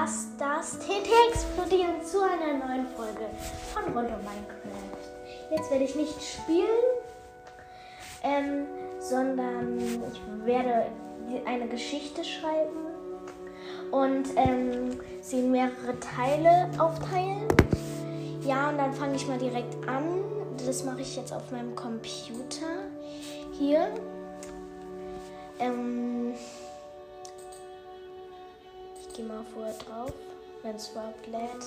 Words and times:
lasst 0.00 0.28
das 0.38 0.78
TNT 0.78 1.08
explodieren 1.30 2.04
zu 2.04 2.18
einer 2.20 2.64
neuen 2.64 2.86
Folge 2.88 3.26
von 3.72 3.82
Rund 3.84 4.08
Minecraft. 4.08 4.98
Jetzt 5.50 5.70
werde 5.72 5.84
ich 5.84 5.96
nicht 5.96 6.22
spielen, 6.22 6.84
ähm, 8.22 8.66
sondern 9.00 9.78
ich 9.78 10.46
werde 10.46 10.86
eine 11.46 11.66
Geschichte 11.66 12.22
schreiben 12.22 12.76
und 13.90 14.28
ähm, 14.36 15.00
sie 15.20 15.40
in 15.40 15.50
mehrere 15.50 15.98
Teile 15.98 16.70
aufteilen. 16.78 17.48
Ja, 18.44 18.68
und 18.68 18.78
dann 18.78 18.92
fange 18.92 19.16
ich 19.16 19.26
mal 19.26 19.38
direkt 19.38 19.74
an. 19.88 20.22
Das 20.64 20.84
mache 20.84 21.00
ich 21.00 21.16
jetzt 21.16 21.32
auf 21.32 21.50
meinem 21.50 21.74
Computer. 21.74 22.86
Hier. 23.58 23.88
Ähm, 25.58 26.34
mal 29.24 29.44
vorher 29.54 29.74
drauf, 29.74 30.12
wenn 30.62 30.76
es 30.76 30.90
überhaupt 30.90 31.26
lädt. 31.26 31.64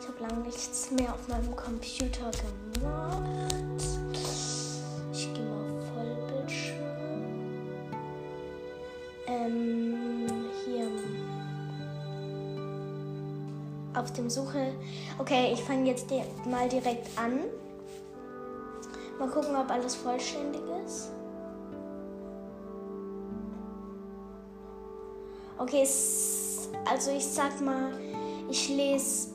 Ich 0.00 0.08
habe 0.08 0.20
lange 0.20 0.44
nichts 0.46 0.90
mehr 0.90 1.12
auf 1.14 1.28
meinem 1.28 1.54
Computer 1.56 2.30
gemacht. 2.30 3.84
Ich 5.12 5.32
gehe 5.32 5.44
mal 5.44 5.78
auf 5.78 5.84
Vollbildschirm. 5.94 6.84
Ähm, 9.26 10.46
hier. 10.64 10.88
Auf 13.94 14.12
dem 14.12 14.28
Suche. 14.28 14.72
Okay, 15.18 15.52
ich 15.52 15.62
fange 15.62 15.88
jetzt 15.90 16.10
mal 16.46 16.68
direkt 16.68 17.16
an. 17.16 17.40
Mal 19.18 19.28
gucken, 19.28 19.54
ob 19.54 19.70
alles 19.70 19.94
vollständig 19.94 20.62
ist. 20.84 21.10
Okay, 25.56 25.82
es 25.82 26.43
also 26.88 27.10
ich 27.10 27.24
sag 27.24 27.60
mal, 27.60 27.92
ich 28.50 28.68
lese 28.68 29.34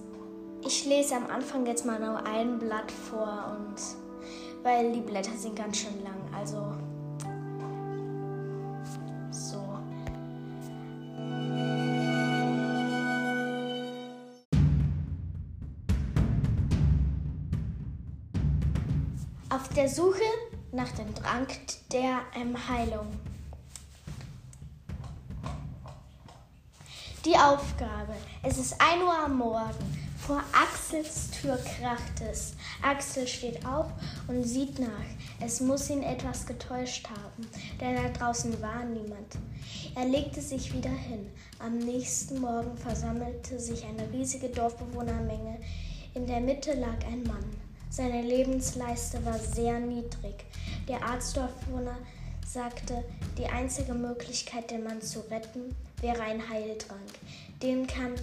ich 0.61 0.85
lese 0.85 1.15
am 1.15 1.27
Anfang 1.27 1.65
jetzt 1.65 1.85
mal 1.85 1.99
nur 1.99 2.25
ein 2.25 2.59
Blatt 2.59 2.91
vor 2.91 3.57
und 3.57 3.75
weil 4.61 4.91
die 4.91 4.99
Blätter 4.99 5.31
sind 5.37 5.55
ganz 5.55 5.77
schön 5.77 6.03
lang, 6.03 6.19
also 6.37 6.73
so. 9.31 9.57
Auf 19.49 19.69
der 19.69 19.87
Suche 19.87 20.19
nach 20.73 20.91
dem 20.91 21.15
Trank 21.15 21.47
der 21.91 22.19
Heilung. 22.67 23.07
Die 27.25 27.35
Aufgabe. 27.35 28.13
Es 28.43 28.57
ist 28.57 28.75
1 28.79 29.03
Uhr 29.03 29.25
am 29.25 29.39
Morgen. 29.39 30.09
Vor 30.25 30.41
Axels 30.53 31.29
Tür 31.31 31.57
kracht 31.57 32.21
es. 32.31 32.53
Axel 32.81 33.27
steht 33.27 33.65
auf 33.65 33.87
und 34.29 34.45
sieht 34.45 34.79
nach. 34.79 34.87
Es 35.41 35.59
muss 35.59 35.89
ihn 35.89 36.01
etwas 36.01 36.45
getäuscht 36.45 37.09
haben, 37.09 37.45
denn 37.81 37.95
da 37.95 38.09
draußen 38.17 38.61
war 38.61 38.85
niemand. 38.85 39.37
Er 39.95 40.05
legte 40.05 40.39
sich 40.39 40.73
wieder 40.73 40.89
hin. 40.89 41.29
Am 41.59 41.77
nächsten 41.79 42.39
Morgen 42.39 42.77
versammelte 42.77 43.59
sich 43.59 43.83
eine 43.83 44.09
riesige 44.13 44.47
Dorfbewohnermenge. 44.47 45.59
In 46.13 46.25
der 46.25 46.39
Mitte 46.39 46.73
lag 46.73 47.05
ein 47.05 47.23
Mann. 47.23 47.43
Seine 47.89 48.21
Lebensleiste 48.21 49.25
war 49.25 49.37
sehr 49.37 49.77
niedrig. 49.79 50.45
Der 50.87 51.03
Arztdorfbewohner 51.03 51.97
sagte, 52.51 53.03
die 53.37 53.45
einzige 53.45 53.93
Möglichkeit, 53.93 54.71
den 54.71 54.83
Mann 54.83 55.01
zu 55.01 55.19
retten, 55.29 55.75
wäre 56.01 56.21
ein 56.21 56.49
Heiltrank. 56.49 57.11
Den 57.61 57.85
kann, 57.85 58.13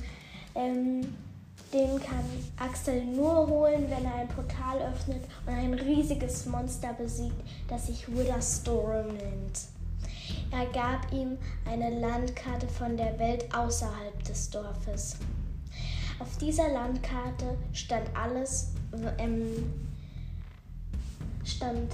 ähm, 0.55 1.15
den 1.73 2.01
kann 2.01 2.25
Axel 2.57 3.05
nur 3.05 3.47
holen, 3.47 3.85
wenn 3.89 4.05
er 4.05 4.15
ein 4.17 4.29
Portal 4.29 4.81
öffnet 4.93 5.23
und 5.47 5.53
ein 5.53 5.75
riesiges 5.75 6.47
Monster 6.47 6.93
besiegt, 6.95 7.41
das 7.69 7.87
sich 7.87 8.09
Wither 8.09 8.43
Storm 8.43 9.09
nennt. 9.09 9.61
Er 10.51 10.67
gab 10.67 11.13
ihm 11.13 11.39
eine 11.65 12.01
Landkarte 12.01 12.67
von 12.67 12.97
der 12.97 13.17
Welt 13.19 13.45
außerhalb 13.55 14.25
des 14.25 14.51
Dorfes. 14.51 15.17
Auf 16.19 16.37
dieser 16.39 16.69
Landkarte 16.71 17.57
stand 17.73 18.09
alles, 18.17 18.73
ähm, 19.19 19.73
stand 21.45 21.93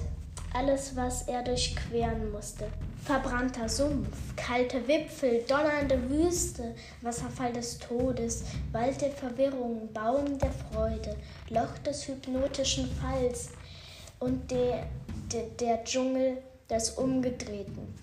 alles, 0.55 0.95
was 0.97 1.23
er 1.23 1.43
durchqueren 1.43 2.31
musste. 2.31 2.67
Verbrannter 3.05 3.69
Sumpf, 3.69 4.37
kalte 4.37 4.87
Wipfel, 4.87 5.43
donnernde 5.49 5.99
Wüste, 6.09 6.75
Wasserfall 7.01 7.53
des 7.53 7.79
Todes, 7.79 8.45
Wald 8.71 9.01
der 9.01 9.11
Verwirrung, 9.11 9.93
Baum 9.93 10.39
der 10.39 10.53
Freude, 10.53 11.17
Loch 11.51 11.79
des 11.85 12.07
hypnotischen 12.07 12.89
Falls 13.01 13.51
und 14.21 14.51
der, 14.51 14.87
der, 15.33 15.47
der 15.59 15.85
Dschungel 15.85 16.39
des 16.71 16.91
Umgedrehten. 16.91 17.95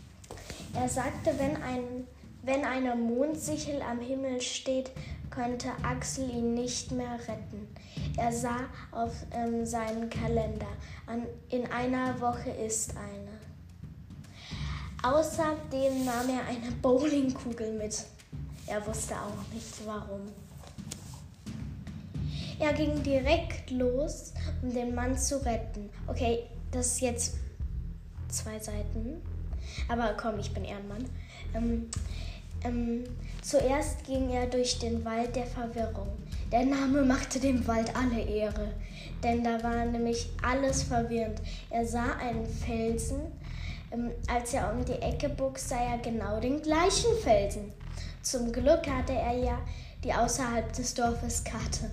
Er 0.73 0.89
sagte, 0.89 1.31
wenn, 1.37 1.55
ein, 1.63 2.07
wenn 2.43 2.65
eine 2.65 2.95
Mondsichel 2.95 3.81
am 3.81 4.01
Himmel 4.01 4.41
steht, 4.41 4.91
konnte 5.39 5.69
Axel 5.83 6.29
ihn 6.29 6.53
nicht 6.53 6.91
mehr 6.91 7.13
retten. 7.13 7.67
Er 8.17 8.31
sah 8.31 8.59
auf 8.91 9.13
ähm, 9.31 9.65
seinen 9.65 10.09
Kalender. 10.09 10.67
An, 11.07 11.25
in 11.49 11.65
einer 11.71 12.19
Woche 12.19 12.49
ist 12.49 12.93
eine. 12.97 13.29
Außerdem 15.01 16.03
nahm 16.03 16.27
er 16.29 16.45
eine 16.45 16.71
Bowlingkugel 16.81 17.71
mit. 17.71 18.03
Er 18.67 18.85
wusste 18.85 19.15
auch 19.15 19.53
nicht 19.53 19.73
warum. 19.85 20.21
Er 22.59 22.73
ging 22.73 23.01
direkt 23.01 23.71
los, 23.71 24.33
um 24.61 24.73
den 24.73 24.93
Mann 24.93 25.17
zu 25.17 25.37
retten. 25.45 25.89
Okay, 26.07 26.43
das 26.71 26.87
ist 26.87 27.01
jetzt 27.01 27.37
zwei 28.27 28.59
Seiten. 28.59 29.21
Aber 29.87 30.17
komm, 30.19 30.37
ich 30.39 30.53
bin 30.53 30.65
Ehrenmann. 30.65 31.05
Ähm, 31.53 31.89
ähm, 32.63 33.03
zuerst 33.41 34.03
ging 34.05 34.29
er 34.29 34.47
durch 34.47 34.79
den 34.79 35.03
Wald 35.05 35.35
der 35.35 35.45
Verwirrung. 35.45 36.09
Der 36.51 36.65
Name 36.65 37.03
machte 37.03 37.39
dem 37.39 37.65
Wald 37.67 37.95
alle 37.95 38.21
Ehre, 38.21 38.73
denn 39.23 39.43
da 39.43 39.61
war 39.63 39.85
nämlich 39.85 40.29
alles 40.41 40.83
verwirrend. 40.83 41.41
Er 41.69 41.85
sah 41.85 42.15
einen 42.17 42.45
Felsen, 42.45 43.21
ähm, 43.91 44.11
als 44.27 44.53
er 44.53 44.73
um 44.73 44.83
die 44.83 45.01
Ecke 45.01 45.29
bog, 45.29 45.57
sah 45.59 45.93
er 45.93 45.97
genau 45.99 46.39
den 46.39 46.61
gleichen 46.61 47.15
Felsen. 47.23 47.71
Zum 48.21 48.51
Glück 48.51 48.87
hatte 48.87 49.13
er 49.13 49.37
ja 49.37 49.59
die 50.03 50.13
außerhalb 50.13 50.71
des 50.73 50.93
Dorfes 50.93 51.43
Karte. 51.43 51.89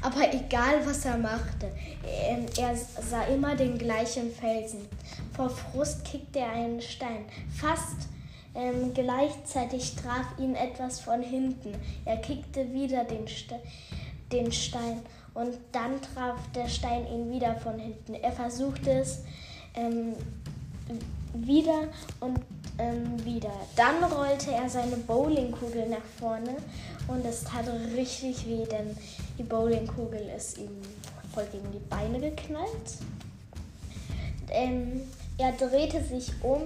Aber 0.00 0.32
egal, 0.32 0.86
was 0.86 1.04
er 1.04 1.18
machte, 1.18 1.72
ähm, 2.06 2.46
er 2.56 2.74
sah 2.76 3.24
immer 3.24 3.56
den 3.56 3.76
gleichen 3.76 4.30
Felsen. 4.30 4.86
Vor 5.34 5.50
Frust 5.50 6.04
kickte 6.04 6.38
er 6.40 6.52
einen 6.52 6.80
Stein. 6.80 7.24
Fast 7.50 8.08
ähm, 8.58 8.92
gleichzeitig 8.92 9.94
traf 9.94 10.26
ihn 10.38 10.56
etwas 10.56 11.00
von 11.00 11.22
hinten. 11.22 11.72
Er 12.04 12.16
kickte 12.16 12.72
wieder 12.72 13.04
den, 13.04 13.26
Ste 13.28 13.60
den 14.32 14.50
Stein 14.50 15.00
und 15.32 15.56
dann 15.70 16.02
traf 16.02 16.36
der 16.54 16.68
Stein 16.68 17.06
ihn 17.06 17.30
wieder 17.30 17.54
von 17.56 17.78
hinten. 17.78 18.14
Er 18.14 18.32
versuchte 18.32 18.90
es 18.90 19.20
ähm, 19.74 20.14
wieder 21.34 21.88
und 22.18 22.40
ähm, 22.78 23.24
wieder. 23.24 23.52
Dann 23.76 24.02
rollte 24.02 24.50
er 24.50 24.68
seine 24.68 24.96
Bowlingkugel 24.96 25.88
nach 25.88 26.04
vorne 26.18 26.56
und 27.06 27.24
es 27.24 27.44
tat 27.44 27.66
richtig 27.96 28.44
weh, 28.46 28.64
denn 28.66 28.96
die 29.38 29.44
Bowlingkugel 29.44 30.20
ist 30.36 30.58
ihm 30.58 30.82
voll 31.32 31.46
gegen 31.52 31.70
die 31.72 31.86
Beine 31.88 32.18
geknallt. 32.18 32.98
Ähm, 34.50 35.02
er 35.36 35.52
drehte 35.52 36.02
sich 36.02 36.32
um, 36.42 36.62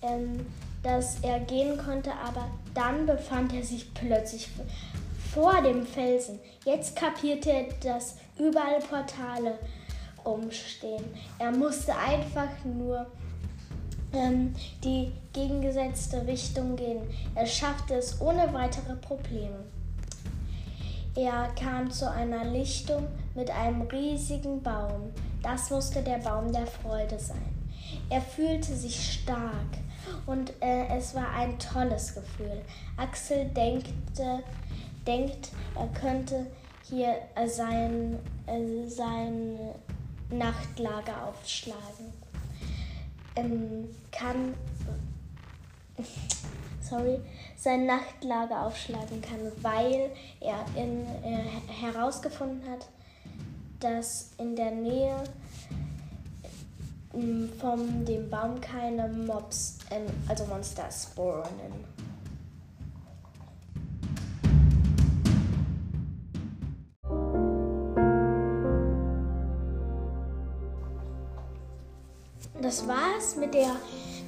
ähm, 0.00 0.46
dass 0.82 1.20
er 1.20 1.40
gehen 1.40 1.76
konnte, 1.78 2.12
aber 2.12 2.46
dann 2.74 3.06
befand 3.06 3.52
er 3.52 3.62
sich 3.62 3.92
plötzlich 3.94 4.48
vor 5.32 5.60
dem 5.62 5.84
Felsen. 5.84 6.38
Jetzt 6.64 6.96
kapierte 6.96 7.50
er, 7.50 7.64
dass 7.82 8.16
überall 8.38 8.78
Portale 8.80 9.58
rumstehen. 10.24 11.04
Er 11.38 11.52
musste 11.52 11.96
einfach 11.96 12.48
nur 12.64 13.06
ähm, 14.12 14.54
die 14.82 15.12
gegengesetzte 15.32 16.26
Richtung 16.26 16.76
gehen. 16.76 17.02
Er 17.34 17.46
schaffte 17.46 17.94
es 17.94 18.20
ohne 18.20 18.52
weitere 18.52 18.94
Probleme. 18.94 19.64
Er 21.14 21.48
kam 21.60 21.90
zu 21.90 22.10
einer 22.10 22.44
Lichtung 22.44 23.06
mit 23.34 23.50
einem 23.50 23.82
riesigen 23.82 24.62
Baum. 24.62 25.12
Das 25.42 25.70
musste 25.70 26.02
der 26.02 26.18
Baum 26.18 26.52
der 26.52 26.66
Freude 26.66 27.18
sein. 27.18 27.57
Er 28.10 28.20
fühlte 28.20 28.74
sich 28.74 29.12
stark 29.14 29.78
und 30.26 30.52
äh, 30.60 30.86
es 30.96 31.14
war 31.14 31.30
ein 31.30 31.58
tolles 31.58 32.14
Gefühl. 32.14 32.62
Axel 32.96 33.46
denkte, 33.46 34.42
denkt, 35.06 35.50
er 35.74 35.88
könnte 35.88 36.46
hier 36.88 37.14
äh, 37.34 37.46
sein, 37.46 38.18
äh, 38.46 38.88
sein 38.88 39.58
Nachtlager 40.30 41.26
aufschlagen. 41.26 42.12
Ähm, 43.36 43.88
kann. 44.10 44.54
sorry, 46.88 47.20
sein 47.56 47.86
Nachtlager 47.86 48.62
aufschlagen 48.62 49.20
kann, 49.20 49.40
weil 49.62 50.10
er 50.40 50.64
in, 50.76 51.04
äh, 51.22 51.44
herausgefunden 51.80 52.62
hat, 52.70 52.88
dass 53.80 54.30
in 54.38 54.56
der 54.56 54.70
Nähe 54.70 55.22
von 57.60 58.04
dem 58.04 58.28
Baum 58.30 58.60
keine 58.60 59.08
Mobs, 59.08 59.78
ähm, 59.90 60.06
also 60.28 60.44
Monster 60.46 60.88
spawnen. 60.90 61.98
Das 72.60 72.86
war's 72.86 73.36
mit 73.36 73.54
der, 73.54 73.76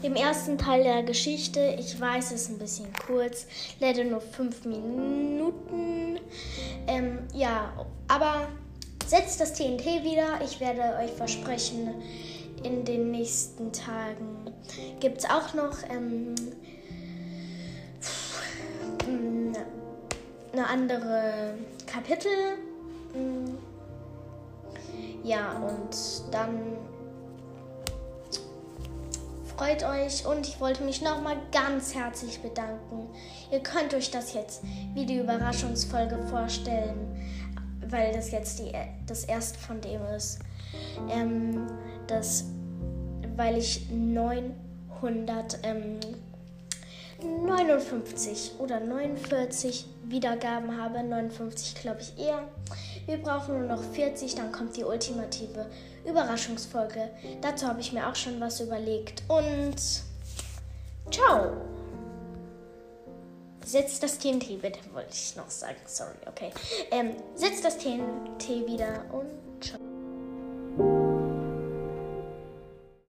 dem 0.02 0.14
ersten 0.14 0.56
Teil 0.56 0.82
der 0.84 1.02
Geschichte. 1.02 1.76
Ich 1.78 2.00
weiß, 2.00 2.32
es 2.32 2.42
ist 2.42 2.50
ein 2.50 2.58
bisschen 2.58 2.86
kurz, 3.06 3.46
leider 3.80 4.04
nur 4.04 4.20
fünf 4.20 4.64
Minuten. 4.64 6.20
Ähm, 6.86 7.18
ja, 7.34 7.72
aber 8.08 8.48
setzt 9.06 9.40
das 9.40 9.52
TNT 9.54 9.84
wieder. 10.04 10.40
Ich 10.44 10.60
werde 10.60 10.96
euch 11.02 11.10
versprechen, 11.10 11.90
in 12.62 12.84
den 12.84 13.10
nächsten 13.10 13.72
Tagen 13.72 14.52
gibt 15.00 15.18
es 15.18 15.24
auch 15.24 15.54
noch 15.54 15.78
ähm, 15.88 16.34
eine 20.52 20.66
andere 20.66 21.54
Kapitel. 21.86 22.30
Ja, 25.22 25.52
und 25.58 26.32
dann 26.32 26.76
freut 29.56 29.84
euch 29.84 30.26
und 30.26 30.46
ich 30.46 30.60
wollte 30.60 30.82
mich 30.84 31.02
nochmal 31.02 31.36
ganz 31.52 31.94
herzlich 31.94 32.40
bedanken. 32.40 33.10
Ihr 33.50 33.60
könnt 33.60 33.92
euch 33.94 34.10
das 34.10 34.32
jetzt 34.32 34.62
wie 34.94 35.04
die 35.04 35.18
Überraschungsfolge 35.18 36.18
vorstellen, 36.30 37.16
weil 37.86 38.12
das 38.12 38.30
jetzt 38.30 38.58
die, 38.58 38.72
das 39.06 39.24
erste 39.24 39.58
von 39.58 39.80
dem 39.80 40.04
ist. 40.16 40.40
Ähm, 41.10 41.66
das, 42.06 42.46
weil 43.36 43.58
ich 43.58 43.88
900, 43.90 45.58
ähm, 45.62 45.98
59 47.22 48.52
oder 48.58 48.80
49 48.80 49.86
Wiedergaben 50.04 50.76
habe. 50.80 51.02
59 51.02 51.74
glaube 51.76 52.00
ich 52.00 52.18
eher. 52.18 52.48
Wir 53.06 53.18
brauchen 53.18 53.58
nur 53.58 53.68
noch 53.68 53.82
40, 53.82 54.34
dann 54.34 54.52
kommt 54.52 54.76
die 54.76 54.84
ultimative 54.84 55.66
Überraschungsfolge. 56.06 57.10
Dazu 57.40 57.66
habe 57.66 57.80
ich 57.80 57.92
mir 57.92 58.08
auch 58.08 58.14
schon 58.14 58.40
was 58.40 58.60
überlegt. 58.60 59.22
Und 59.28 59.76
ciao! 61.10 61.56
Setzt 63.64 64.02
das 64.02 64.18
TNT 64.18 64.60
bitte, 64.60 64.80
wollte 64.92 65.12
ich 65.12 65.36
noch 65.36 65.50
sagen. 65.50 65.76
Sorry, 65.86 66.16
okay. 66.26 66.50
Ähm, 66.90 67.12
setzt 67.34 67.64
das 67.64 67.78
TNT 67.78 68.66
wieder 68.66 69.04
und 69.12 69.62
ciao. 69.62 69.89